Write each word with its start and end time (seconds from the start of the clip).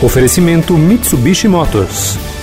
Oferecimento 0.00 0.76
Mitsubishi 0.76 1.48
Motors. 1.48 2.37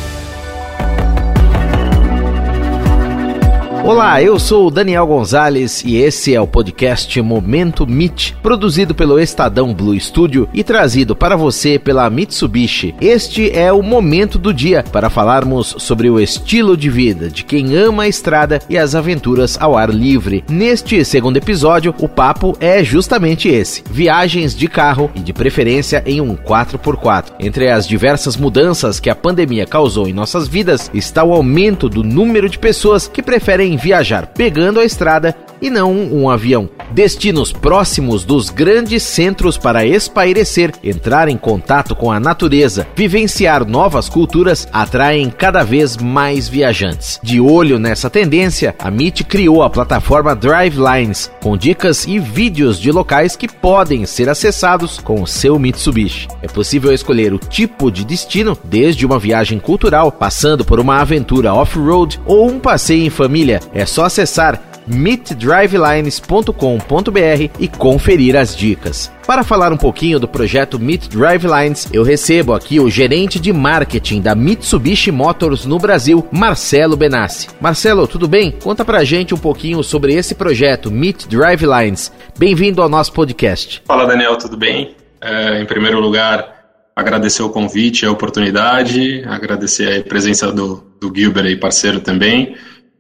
Olá, 3.85 4.19
eu 4.19 4.39
sou 4.39 4.65
o 4.65 4.71
Daniel 4.71 5.05
Gonzalez 5.05 5.83
e 5.85 5.97
esse 5.97 6.33
é 6.33 6.41
o 6.41 6.47
podcast 6.47 7.21
Momento 7.21 7.85
Mit, 7.85 8.35
produzido 8.41 8.95
pelo 8.95 9.19
Estadão 9.19 9.75
Blue 9.75 9.97
Studio 9.99 10.49
e 10.51 10.63
trazido 10.63 11.15
para 11.15 11.35
você 11.35 11.77
pela 11.77 12.09
Mitsubishi. 12.09 12.95
Este 12.99 13.51
é 13.51 13.71
o 13.71 13.83
momento 13.83 14.39
do 14.39 14.51
dia 14.51 14.83
para 14.91 15.07
falarmos 15.07 15.75
sobre 15.77 16.09
o 16.09 16.19
estilo 16.19 16.75
de 16.75 16.89
vida 16.89 17.29
de 17.29 17.43
quem 17.43 17.75
ama 17.75 18.03
a 18.03 18.07
estrada 18.07 18.59
e 18.67 18.75
as 18.75 18.95
aventuras 18.95 19.55
ao 19.61 19.77
ar 19.77 19.91
livre. 19.91 20.43
Neste 20.49 21.05
segundo 21.05 21.37
episódio, 21.37 21.93
o 21.99 22.09
papo 22.09 22.57
é 22.59 22.83
justamente 22.83 23.47
esse: 23.47 23.83
viagens 23.87 24.55
de 24.55 24.67
carro 24.67 25.11
e 25.13 25.19
de 25.19 25.31
preferência 25.31 26.01
em 26.07 26.19
um 26.19 26.35
4x4. 26.35 27.33
Entre 27.39 27.69
as 27.69 27.87
diversas 27.87 28.35
mudanças 28.35 28.99
que 28.99 29.11
a 29.11 29.15
pandemia 29.15 29.67
causou 29.67 30.07
em 30.07 30.13
nossas 30.13 30.47
vidas 30.47 30.89
está 30.91 31.23
o 31.23 31.33
aumento 31.33 31.87
do 31.87 32.03
número 32.03 32.49
de 32.49 32.57
pessoas 32.57 33.07
que 33.07 33.21
preferem 33.21 33.74
viajar 33.77 34.27
pegando 34.27 34.79
a 34.79 34.85
estrada 34.85 35.35
e 35.61 35.69
não 35.69 35.91
um 35.91 36.29
avião. 36.29 36.69
Destinos 36.91 37.51
próximos 37.51 38.23
dos 38.23 38.49
grandes 38.49 39.03
centros 39.03 39.57
para 39.57 39.85
espairecer, 39.85 40.71
entrar 40.83 41.27
em 41.27 41.37
contato 41.37 41.95
com 41.95 42.11
a 42.11 42.19
natureza, 42.19 42.87
vivenciar 42.95 43.65
novas 43.65 44.07
culturas 44.07 44.67
atraem 44.71 45.29
cada 45.29 45.63
vez 45.63 45.97
mais 45.97 46.47
viajantes. 46.47 47.19
De 47.21 47.39
olho 47.39 47.79
nessa 47.79 48.09
tendência, 48.09 48.75
a 48.79 48.89
MIT 48.89 49.23
criou 49.23 49.63
a 49.63 49.69
plataforma 49.69 50.35
Drivelines, 50.35 51.31
com 51.41 51.57
dicas 51.57 52.05
e 52.05 52.19
vídeos 52.19 52.79
de 52.79 52.91
locais 52.91 53.35
que 53.35 53.47
podem 53.47 54.05
ser 54.05 54.29
acessados 54.29 54.99
com 54.99 55.21
o 55.21 55.27
seu 55.27 55.57
Mitsubishi. 55.59 56.27
É 56.41 56.47
possível 56.47 56.93
escolher 56.93 57.33
o 57.33 57.39
tipo 57.39 57.91
de 57.91 58.05
destino, 58.05 58.57
desde 58.63 59.05
uma 59.05 59.19
viagem 59.19 59.59
cultural, 59.59 60.11
passando 60.11 60.63
por 60.63 60.79
uma 60.79 61.01
aventura 61.01 61.53
off-road 61.53 62.19
ou 62.25 62.49
um 62.49 62.59
passeio 62.59 63.05
em 63.05 63.09
família. 63.09 63.59
É 63.73 63.85
só 63.85 64.05
acessar 64.05 64.61
meetdrivelines.com.br 64.87 67.49
e 67.59 67.67
conferir 67.67 68.35
as 68.35 68.55
dicas. 68.55 69.11
Para 69.25 69.43
falar 69.43 69.73
um 69.73 69.77
pouquinho 69.77 70.19
do 70.19 70.27
projeto 70.27 70.79
Meet 70.79 71.07
Drivelines, 71.07 71.89
eu 71.91 72.03
recebo 72.03 72.53
aqui 72.53 72.79
o 72.79 72.89
gerente 72.89 73.39
de 73.39 73.51
marketing 73.51 74.21
da 74.21 74.35
Mitsubishi 74.35 75.11
Motors 75.11 75.65
no 75.65 75.79
Brasil, 75.79 76.27
Marcelo 76.31 76.95
Benassi. 76.95 77.47
Marcelo, 77.59 78.07
tudo 78.07 78.27
bem? 78.27 78.51
Conta 78.51 78.85
pra 78.85 79.03
gente 79.03 79.33
um 79.33 79.37
pouquinho 79.37 79.83
sobre 79.83 80.13
esse 80.13 80.35
projeto 80.35 80.91
Meet 80.91 81.27
Drivelines. 81.27 82.11
Bem-vindo 82.37 82.81
ao 82.81 82.89
nosso 82.89 83.11
podcast. 83.13 83.81
Fala, 83.85 84.05
Daniel, 84.05 84.37
tudo 84.37 84.55
bem? 84.55 84.95
É, 85.19 85.59
em 85.59 85.65
primeiro 85.65 85.99
lugar, 85.99 86.53
agradecer 86.95 87.41
o 87.41 87.49
convite, 87.49 88.05
a 88.05 88.11
oportunidade, 88.11 89.23
agradecer 89.25 89.99
a 89.99 90.03
presença 90.03 90.51
do, 90.51 90.83
do 91.01 91.11
Gilbert 91.13 91.59
parceiro 91.59 91.99
também. 91.99 92.55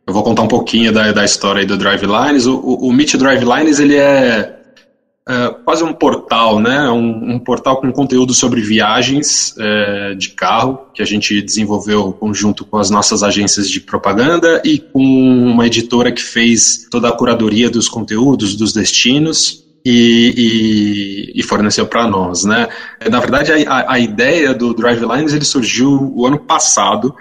Eu 0.07 0.13
vou 0.13 0.21
contar 0.21 0.43
um 0.43 0.47
pouquinho 0.47 0.91
da, 0.91 1.11
da 1.11 1.25
história 1.25 1.65
do 1.65 1.77
Drive 1.77 2.03
Lines. 2.03 2.45
O, 2.45 2.57
o, 2.57 2.89
o 2.89 2.93
Meet 2.93 3.15
Drive 3.15 3.43
Lines 3.43 3.79
ele 3.79 3.95
é, 3.95 4.55
é, 5.27 5.49
quase 5.65 5.83
um 5.83 5.91
portal, 5.91 6.59
né? 6.59 6.87
Um, 6.91 7.33
um, 7.33 7.39
portal 7.39 7.81
com 7.81 7.91
conteúdo 7.91 8.31
sobre 8.31 8.61
viagens 8.61 9.55
é, 9.57 10.13
de 10.13 10.29
carro 10.29 10.85
que 10.93 11.01
a 11.01 11.05
gente 11.05 11.41
desenvolveu 11.41 12.13
conjunto 12.13 12.63
com 12.63 12.77
as 12.77 12.91
nossas 12.91 13.23
agências 13.23 13.67
de 13.67 13.79
propaganda 13.81 14.61
e 14.63 14.77
com 14.77 15.01
uma 15.01 15.65
editora 15.65 16.11
que 16.11 16.21
fez 16.21 16.87
toda 16.91 17.09
a 17.09 17.11
curadoria 17.11 17.67
dos 17.67 17.89
conteúdos, 17.89 18.55
dos 18.55 18.71
destinos. 18.71 19.63
E, 19.87 21.31
e, 21.35 21.39
e, 21.39 21.43
forneceu 21.43 21.85
para 21.85 22.07
nós, 22.07 22.43
né? 22.43 22.67
Na 23.07 23.19
verdade, 23.19 23.51
a, 23.51 23.93
a, 23.93 23.99
ideia 23.99 24.51
do 24.51 24.73
Drive 24.73 25.05
Lines 25.05 25.31
ele 25.31 25.45
surgiu 25.45 26.11
o 26.15 26.25
ano 26.25 26.39
passado 26.39 27.13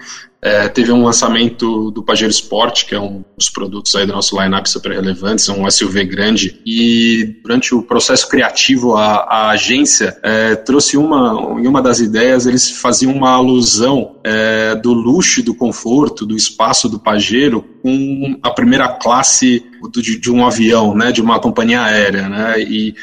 é, 0.45 0.69
teve 0.69 0.93
um 0.93 1.03
lançamento 1.03 1.91
do 1.91 2.03
Pajero 2.03 2.31
Sport, 2.31 2.85
que 2.85 2.95
é 2.95 3.01
um 3.01 3.25
dos 3.35 3.49
produtos 3.49 3.97
aí 3.97 4.07
do 4.07 4.13
nosso 4.13 4.39
lineup 4.39 4.67
super 4.67 4.93
relevantes, 4.93 5.49
é 5.49 5.53
um 5.53 5.69
SUV 5.71 6.05
grande, 6.05 6.61
e 6.67 7.41
durante 7.43 7.75
o 7.75 7.83
processo 7.83 8.29
criativo 8.29 8.95
a, 8.95 9.21
a 9.21 9.51
agência 9.53 10.15
é, 10.23 10.55
trouxe 10.55 10.99
uma, 10.99 11.59
em 11.59 11.67
uma 11.67 11.81
das 11.81 11.99
ideias, 11.99 12.45
eles 12.45 12.71
faziam 12.71 13.11
uma 13.15 13.31
alusão 13.31 14.17
é, 14.23 14.75
do 14.75 14.93
luxo, 14.93 15.43
do 15.43 15.55
conforto, 15.55 16.27
do 16.27 16.37
espaço 16.37 16.91
do 16.91 16.99
Pajero 16.99 17.65
com 17.83 18.39
a 18.43 18.51
primeira 18.51 18.89
classe 18.89 19.65
de, 19.95 20.21
de 20.21 20.31
um 20.31 20.47
avião, 20.47 20.95
né, 20.95 21.11
de 21.11 21.23
uma 21.23 21.41
companhia 21.41 21.81
aérea, 21.81 22.29
né, 22.29 22.61
e 22.61 22.95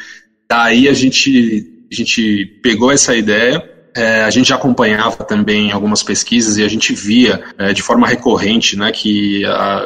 daí 0.48 0.88
a 0.88 0.94
gente, 0.94 1.88
a 1.92 1.96
gente 1.96 2.60
pegou 2.62 2.92
essa 2.92 3.16
ideia 3.16 3.71
é, 3.94 4.24
a 4.24 4.30
gente 4.30 4.54
acompanhava 4.54 5.24
também 5.24 5.72
algumas 5.72 6.04
pesquisas 6.04 6.58
e 6.58 6.64
a 6.64 6.68
gente 6.68 6.94
via 6.94 7.42
é, 7.58 7.74
de 7.74 7.82
forma 7.82 8.08
recorrente 8.08 8.78
né, 8.78 8.92
que 8.92 9.44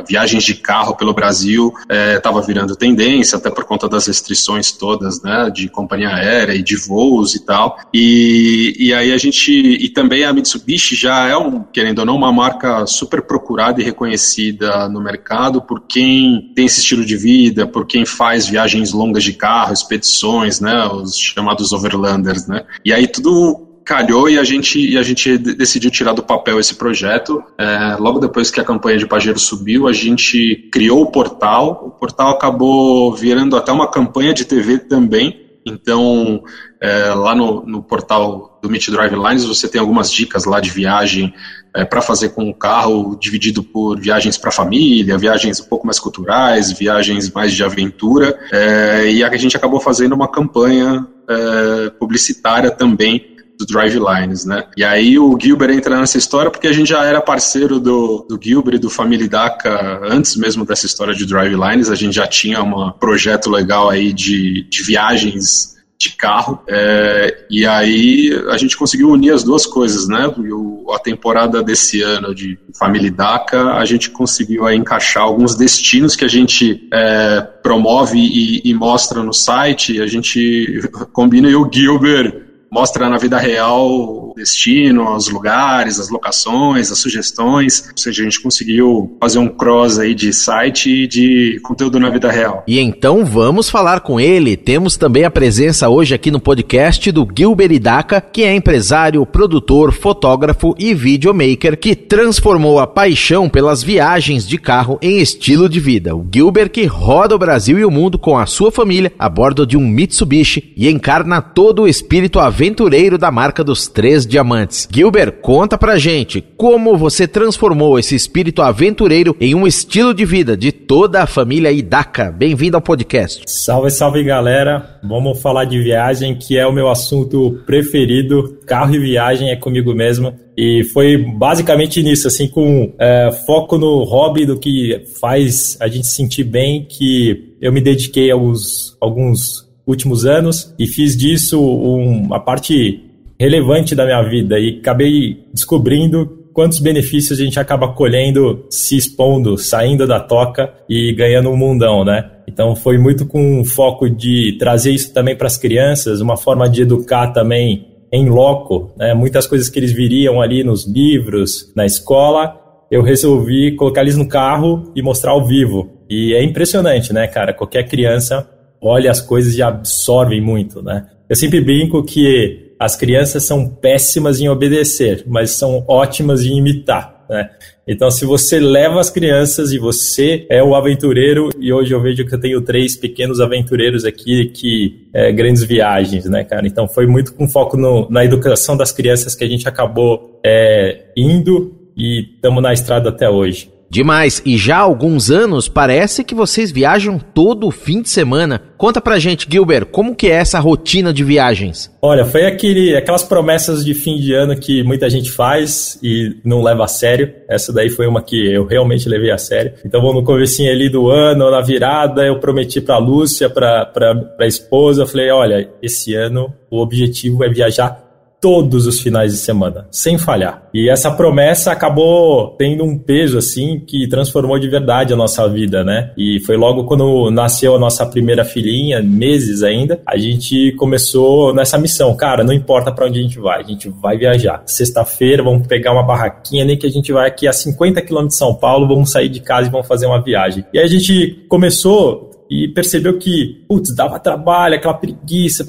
viagens 0.07 0.43
de 0.43 0.55
carro 0.55 0.95
pelo 0.95 1.13
Brasil 1.13 1.73
estava 2.15 2.39
é, 2.39 2.43
virando 2.43 2.75
tendência, 2.75 3.37
até 3.37 3.49
por 3.49 3.63
conta 3.63 3.87
das 3.87 4.07
restrições 4.07 4.71
todas 4.71 5.21
né, 5.21 5.49
de 5.53 5.69
companhia 5.69 6.09
aérea 6.09 6.53
e 6.53 6.61
de 6.61 6.75
voos 6.75 7.35
e 7.35 7.45
tal. 7.45 7.79
E, 7.93 8.75
e 8.77 8.93
aí 8.93 9.11
a 9.11 9.17
gente. 9.17 9.51
E 9.51 9.89
também 9.89 10.23
a 10.23 10.33
Mitsubishi 10.33 10.95
já 10.95 11.27
é, 11.27 11.37
um, 11.37 11.63
querendo 11.63 11.99
ou 11.99 12.05
não, 12.05 12.15
uma 12.15 12.31
marca 12.31 12.85
super 12.85 13.21
procurada 13.21 13.81
e 13.81 13.83
reconhecida 13.83 14.87
no 14.89 15.01
mercado 15.01 15.61
por 15.61 15.81
quem 15.81 16.51
tem 16.55 16.65
esse 16.65 16.79
estilo 16.79 17.05
de 17.05 17.17
vida, 17.17 17.65
por 17.65 17.85
quem 17.85 18.05
faz 18.05 18.47
viagens 18.47 18.91
longas 18.91 19.23
de 19.23 19.33
carro, 19.33 19.73
expedições, 19.73 20.59
né, 20.59 20.85
os 20.87 21.17
chamados 21.17 21.71
overlanders. 21.71 22.47
Né? 22.47 22.63
E 22.83 22.93
aí 22.93 23.07
tudo 23.07 23.64
calhou 23.85 24.27
e 24.27 24.39
a 24.39 24.43
gente, 24.43 24.79
e 24.79 24.97
a 24.97 25.03
gente 25.03 25.37
decidiu 25.37 25.91
tirar 25.91 26.13
do 26.13 26.23
papel 26.23 26.59
esse 26.59 26.73
projeto. 26.73 27.43
É, 27.55 27.95
logo 27.99 28.19
depois 28.19 28.49
que 28.49 28.59
a 28.59 28.63
campanha 28.63 28.97
de 28.97 29.05
Pajero 29.05 29.37
subiu, 29.37 29.87
a 29.87 29.93
gente 29.93 30.67
criou 30.71 31.03
o 31.03 31.11
portal. 31.11 31.83
O 31.85 31.91
portal 31.91 32.31
acabou 32.31 33.13
virando 33.13 33.55
até 33.55 33.71
uma 33.71 33.89
campanha 33.89 34.33
de 34.33 34.43
TV 34.43 34.79
também. 34.79 35.45
Então, 35.67 36.43
é, 36.81 37.13
lá 37.13 37.35
no, 37.35 37.65
no, 37.65 37.81
portal 37.81 38.59
do 38.61 38.69
Meet 38.69 38.89
Drive 38.89 39.13
Lines, 39.13 39.45
você 39.45 39.67
tem 39.67 39.81
algumas 39.81 40.11
dicas 40.11 40.45
lá 40.45 40.59
de 40.59 40.69
viagem 40.69 41.33
é, 41.75 41.83
para 41.83 42.01
fazer 42.01 42.29
com 42.29 42.49
o 42.49 42.53
carro, 42.53 43.17
dividido 43.19 43.63
por 43.63 43.99
viagens 43.99 44.37
para 44.37 44.51
família, 44.51 45.17
viagens 45.17 45.59
um 45.59 45.65
pouco 45.65 45.85
mais 45.85 45.99
culturais, 45.99 46.71
viagens 46.71 47.31
mais 47.31 47.51
de 47.51 47.63
aventura. 47.63 48.37
É, 48.51 49.11
e 49.11 49.23
a 49.23 49.37
gente 49.37 49.57
acabou 49.57 49.79
fazendo 49.79 50.13
uma 50.13 50.27
campanha 50.27 51.07
é, 51.27 51.89
publicitária 51.91 52.69
também 52.69 53.34
do 53.57 53.65
Drive 53.65 53.97
Lines, 53.99 54.45
né? 54.45 54.65
E 54.75 54.83
aí 54.83 55.17
o 55.17 55.37
Gilbert 55.39 55.71
entra 55.71 55.99
nessa 55.99 56.17
história 56.17 56.51
porque 56.51 56.67
a 56.67 56.73
gente 56.73 56.89
já 56.89 57.03
era 57.03 57.21
parceiro 57.21 57.79
do, 57.79 58.25
do 58.27 58.39
Gilbert 58.41 58.75
e 58.75 58.79
do 58.79 58.89
Family 58.89 59.27
DACA 59.27 60.01
antes 60.03 60.35
mesmo 60.35 60.65
dessa 60.65 60.85
história 60.85 61.13
de 61.13 61.25
Drive 61.25 61.55
Lines, 61.55 61.89
a 61.89 61.95
gente 61.95 62.15
já 62.15 62.27
tinha 62.27 62.61
um 62.61 62.91
projeto 62.91 63.49
legal 63.49 63.89
aí 63.89 64.13
de, 64.13 64.67
de 64.69 64.83
viagens 64.83 65.75
de 65.97 66.09
carro, 66.09 66.61
é, 66.67 67.45
e 67.49 67.65
aí 67.65 68.29
a 68.49 68.57
gente 68.57 68.75
conseguiu 68.75 69.09
unir 69.09 69.33
as 69.33 69.43
duas 69.43 69.65
coisas, 69.65 70.07
né? 70.07 70.27
O, 70.27 70.91
a 70.91 70.99
temporada 70.99 71.63
desse 71.63 72.01
ano 72.01 72.35
de 72.35 72.59
Family 72.77 73.09
DACA, 73.09 73.75
a 73.75 73.85
gente 73.85 74.09
conseguiu 74.09 74.65
aí 74.65 74.77
encaixar 74.77 75.23
alguns 75.23 75.55
destinos 75.55 76.15
que 76.15 76.25
a 76.25 76.27
gente 76.27 76.87
é, 76.93 77.41
promove 77.63 78.19
e, 78.19 78.61
e 78.65 78.73
mostra 78.73 79.23
no 79.23 79.33
site, 79.33 80.01
a 80.01 80.07
gente 80.07 80.81
combina 81.13 81.49
e 81.49 81.55
o 81.55 81.69
Gilbert 81.71 82.44
mostra 82.75 83.07
na 83.09 83.17
vida 83.17 83.39
real 83.39 84.24
destino, 84.35 85.15
os 85.15 85.29
lugares, 85.29 85.99
as 85.99 86.09
locações, 86.09 86.91
as 86.91 86.99
sugestões. 86.99 87.85
Ou 87.91 87.97
seja, 87.97 88.21
a 88.21 88.25
gente 88.25 88.41
conseguiu 88.41 89.15
fazer 89.19 89.39
um 89.39 89.47
cross 89.47 89.97
aí 89.99 90.13
de 90.13 90.31
site 90.33 90.89
e 90.89 91.07
de 91.07 91.59
conteúdo 91.63 91.99
na 91.99 92.09
vida 92.09 92.31
real. 92.31 92.63
E 92.67 92.79
então 92.79 93.25
vamos 93.25 93.69
falar 93.69 94.01
com 94.01 94.19
ele. 94.19 94.57
Temos 94.57 94.97
também 94.97 95.23
a 95.23 95.31
presença 95.31 95.89
hoje 95.89 96.13
aqui 96.13 96.29
no 96.29 96.39
podcast 96.39 97.11
do 97.11 97.27
Gilbert 97.35 97.71
Idaka, 97.71 98.21
que 98.21 98.43
é 98.43 98.55
empresário, 98.55 99.25
produtor, 99.25 99.91
fotógrafo 99.93 100.75
e 100.77 100.93
videomaker 100.93 101.77
que 101.77 101.95
transformou 101.95 102.79
a 102.79 102.87
paixão 102.87 103.49
pelas 103.49 103.83
viagens 103.83 104.47
de 104.47 104.57
carro 104.57 104.99
em 105.01 105.19
estilo 105.19 105.69
de 105.69 105.79
vida. 105.79 106.15
O 106.15 106.25
Gilbert 106.33 106.69
que 106.69 106.85
roda 106.85 107.35
o 107.35 107.39
Brasil 107.39 107.77
e 107.79 107.85
o 107.85 107.91
mundo 107.91 108.17
com 108.17 108.37
a 108.37 108.45
sua 108.45 108.71
família 108.71 109.11
a 109.17 109.29
bordo 109.29 109.65
de 109.65 109.77
um 109.77 109.87
Mitsubishi 109.87 110.73
e 110.75 110.89
encarna 110.89 111.41
todo 111.41 111.83
o 111.83 111.87
espírito 111.87 112.39
aventureiro 112.39 113.17
da 113.17 113.31
marca 113.31 113.63
dos 113.63 113.87
Três 113.87 114.24
Diamantes. 114.27 114.87
Gilbert, 114.91 115.33
conta 115.41 115.77
pra 115.77 115.97
gente 115.97 116.43
como 116.57 116.97
você 116.97 117.27
transformou 117.27 117.99
esse 117.99 118.15
espírito 118.15 118.61
aventureiro 118.61 119.35
em 119.39 119.53
um 119.55 119.67
estilo 119.67 120.13
de 120.13 120.25
vida 120.25 120.55
de 120.55 120.71
toda 120.71 121.23
a 121.23 121.27
família 121.27 121.71
Idaka. 121.71 122.31
Bem-vindo 122.31 122.77
ao 122.77 122.81
podcast. 122.81 123.43
Salve, 123.47 123.89
salve 123.91 124.23
galera. 124.23 124.99
Vamos 125.03 125.41
falar 125.41 125.65
de 125.65 125.81
viagem, 125.81 126.35
que 126.35 126.57
é 126.57 126.65
o 126.65 126.73
meu 126.73 126.89
assunto 126.89 127.61
preferido. 127.65 128.59
Carro 128.65 128.95
e 128.95 128.99
viagem 128.99 129.49
é 129.49 129.55
comigo 129.55 129.93
mesmo. 129.93 130.33
E 130.57 130.83
foi 130.93 131.17
basicamente 131.17 132.01
nisso, 132.01 132.27
assim, 132.27 132.47
com 132.47 132.93
é, 132.97 133.31
foco 133.45 133.77
no 133.77 134.03
hobby 134.03 134.45
do 134.45 134.57
que 134.57 135.03
faz 135.19 135.77
a 135.81 135.87
gente 135.87 136.07
sentir 136.07 136.45
bem, 136.45 136.85
que 136.85 137.55
eu 137.61 137.73
me 137.73 137.81
dediquei 137.81 138.31
aos 138.31 138.95
alguns 139.01 139.65
últimos 139.85 140.25
anos 140.25 140.73
e 140.79 140.87
fiz 140.87 141.15
disso 141.15 141.61
uma 141.61 142.39
parte 142.39 143.04
relevante 143.39 143.95
da 143.95 144.05
minha 144.05 144.21
vida 144.23 144.59
e 144.59 144.79
acabei 144.79 145.45
descobrindo 145.53 146.45
quantos 146.53 146.79
benefícios 146.79 147.37
a 147.37 147.43
gente 147.43 147.59
acaba 147.59 147.89
colhendo, 147.89 148.65
se 148.69 148.95
expondo, 148.95 149.57
saindo 149.57 150.07
da 150.07 150.21
toca 150.21 150.73
e 150.89 151.11
ganhando 151.13 151.49
um 151.49 151.57
mundão, 151.57 152.05
né? 152.05 152.31
Então 152.47 152.75
foi 152.75 152.97
muito 152.97 153.25
com 153.25 153.65
foco 153.65 154.09
de 154.09 154.55
trazer 154.57 154.91
isso 154.91 155.13
também 155.13 155.35
para 155.35 155.47
as 155.47 155.57
crianças, 155.57 156.21
uma 156.21 156.37
forma 156.37 156.69
de 156.69 156.83
educar 156.83 157.27
também 157.33 157.87
em 158.09 158.29
loco, 158.29 158.93
né? 158.97 159.13
Muitas 159.13 159.45
coisas 159.45 159.69
que 159.69 159.77
eles 159.77 159.91
viriam 159.91 160.41
ali 160.41 160.63
nos 160.63 160.87
livros, 160.87 161.73
na 161.75 161.85
escola, 161.85 162.55
eu 162.89 163.01
resolvi 163.01 163.75
colocar 163.75 164.01
eles 164.01 164.15
no 164.15 164.27
carro 164.27 164.93
e 164.95 165.01
mostrar 165.01 165.31
ao 165.31 165.45
vivo. 165.45 165.89
E 166.09 166.33
é 166.33 166.41
impressionante, 166.41 167.11
né, 167.11 167.27
cara? 167.27 167.53
Qualquer 167.53 167.85
criança 167.89 168.47
olha 168.81 169.11
as 169.11 169.19
coisas 169.19 169.57
e 169.57 169.61
absorve 169.61 170.39
muito, 170.39 170.81
né? 170.81 171.05
Eu 171.27 171.35
sempre 171.35 171.59
brinco 171.59 172.01
que 172.03 172.64
as 172.79 172.95
crianças 172.95 173.43
são 173.43 173.67
péssimas 173.67 174.39
em 174.39 174.49
obedecer, 174.49 175.23
mas 175.27 175.51
são 175.51 175.83
ótimas 175.87 176.43
em 176.43 176.57
imitar. 176.57 177.25
Né? 177.29 177.49
Então, 177.87 178.09
se 178.09 178.25
você 178.25 178.59
leva 178.59 178.99
as 178.99 179.09
crianças 179.09 179.71
e 179.71 179.77
você 179.77 180.45
é 180.49 180.63
o 180.63 180.75
aventureiro, 180.75 181.49
e 181.59 181.71
hoje 181.71 181.93
eu 181.93 182.01
vejo 182.01 182.25
que 182.25 182.33
eu 182.33 182.39
tenho 182.39 182.61
três 182.61 182.95
pequenos 182.95 183.39
aventureiros 183.39 184.05
aqui 184.05 184.45
que 184.47 185.07
é, 185.13 185.31
grandes 185.31 185.63
viagens, 185.63 186.25
né, 186.25 186.43
cara? 186.43 186.67
Então, 186.67 186.87
foi 186.87 187.05
muito 187.05 187.33
com 187.33 187.47
foco 187.47 187.77
no, 187.77 188.09
na 188.09 188.25
educação 188.25 188.75
das 188.75 188.91
crianças 188.91 189.35
que 189.35 189.43
a 189.43 189.47
gente 189.47 189.67
acabou 189.67 190.39
é, 190.43 191.05
indo 191.15 191.75
e 191.95 192.33
estamos 192.35 192.61
na 192.61 192.73
estrada 192.73 193.09
até 193.09 193.29
hoje. 193.29 193.74
Demais, 193.95 194.41
e 194.45 194.57
já 194.57 194.79
há 194.79 194.81
alguns 194.81 195.31
anos 195.31 195.69
parece 195.69 196.21
que 196.21 196.35
vocês 196.35 196.69
viajam 196.69 197.17
todo 197.17 197.71
fim 197.71 198.01
de 198.01 198.09
semana. 198.09 198.61
Conta 198.77 198.99
pra 198.99 199.17
gente, 199.17 199.47
Gilbert, 199.49 199.85
como 199.85 200.13
que 200.13 200.27
é 200.27 200.31
essa 200.31 200.59
rotina 200.59 201.13
de 201.13 201.23
viagens? 201.23 201.89
Olha, 202.01 202.25
foi 202.25 202.45
aquele, 202.45 202.93
aquelas 202.93 203.23
promessas 203.23 203.85
de 203.85 203.93
fim 203.93 204.17
de 204.17 204.33
ano 204.33 204.53
que 204.59 204.83
muita 204.83 205.09
gente 205.09 205.31
faz 205.31 205.97
e 206.03 206.35
não 206.43 206.61
leva 206.61 206.83
a 206.83 206.89
sério. 206.89 207.31
Essa 207.47 207.71
daí 207.71 207.89
foi 207.89 208.05
uma 208.05 208.21
que 208.21 208.35
eu 208.53 208.65
realmente 208.65 209.07
levei 209.07 209.31
a 209.31 209.37
sério. 209.37 209.71
Então, 209.85 210.01
no 210.01 210.25
comecinho 210.25 210.69
ali 210.69 210.89
do 210.89 211.09
ano, 211.09 211.49
na 211.49 211.61
virada, 211.61 212.25
eu 212.25 212.37
prometi 212.37 212.81
pra 212.81 212.97
Lúcia, 212.97 213.49
pra, 213.49 213.85
pra, 213.85 214.13
pra 214.13 214.45
esposa, 214.45 215.05
falei, 215.05 215.31
olha, 215.31 215.69
esse 215.81 216.13
ano 216.13 216.53
o 216.69 216.81
objetivo 216.81 217.45
é 217.45 217.49
viajar 217.49 218.04
todos 218.45 218.85
os 218.85 218.99
finais 218.99 219.31
de 219.31 219.39
semana, 219.39 219.87
sem 219.89 220.19
falhar. 220.19 220.69
E 220.71 220.87
essa 220.87 221.09
promessa 221.09 221.71
acabou 221.71 222.49
tendo 222.59 222.83
um 222.83 222.95
peso 222.95 223.39
assim 223.39 223.79
que 223.79 224.07
transformou 224.07 224.59
de 224.59 224.69
verdade 224.69 225.11
a 225.11 225.15
nossa 225.15 225.49
vida, 225.49 225.83
né? 225.83 226.11
E 226.15 226.39
foi 226.41 226.55
logo 226.55 226.83
quando 226.83 227.31
nasceu 227.31 227.75
a 227.75 227.79
nossa 227.79 228.05
primeira 228.05 228.45
filhinha, 228.45 229.01
meses 229.01 229.63
ainda, 229.63 229.99
a 230.05 230.15
gente 230.15 230.73
começou 230.73 231.55
nessa 231.55 231.75
missão, 231.79 232.15
cara, 232.15 232.43
não 232.43 232.53
importa 232.53 232.91
para 232.91 233.07
onde 233.07 233.17
a 233.17 233.23
gente 233.23 233.39
vai, 233.39 233.61
a 233.61 233.63
gente 233.63 233.89
vai 233.89 234.15
viajar. 234.15 234.61
Sexta-feira 234.67 235.41
vamos 235.41 235.65
pegar 235.65 235.91
uma 235.91 236.03
barraquinha, 236.03 236.63
nem 236.65 236.77
que 236.77 236.85
a 236.85 236.91
gente 236.91 237.11
vai 237.11 237.27
aqui 237.27 237.47
a 237.47 237.51
50 237.53 237.99
quilômetros 238.03 238.35
de 238.35 238.37
São 238.37 238.53
Paulo, 238.53 238.87
vamos 238.87 239.09
sair 239.09 239.27
de 239.27 239.39
casa 239.39 239.69
e 239.69 239.71
vamos 239.71 239.87
fazer 239.87 240.05
uma 240.05 240.21
viagem. 240.21 240.63
E 240.71 240.77
aí 240.77 240.85
a 240.85 240.87
gente 240.87 241.43
começou 241.49 242.24
e 242.49 242.67
percebeu 242.67 243.17
que, 243.17 243.63
putz, 243.67 243.93
dava 243.95 244.19
trabalho, 244.19 244.75
aquela 244.75 244.93
preguiça, 244.93 245.65